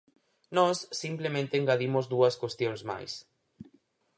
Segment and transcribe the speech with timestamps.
[0.57, 3.11] Nós simplemente engadimos dúas cuestións máis.